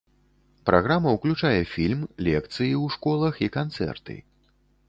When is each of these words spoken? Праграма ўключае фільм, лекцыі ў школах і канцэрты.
Праграма 0.69 1.09
ўключае 1.17 1.59
фільм, 1.73 2.01
лекцыі 2.29 2.57
ў 2.57 2.85
школах 2.97 3.33
і 3.49 3.55
канцэрты. 3.59 4.21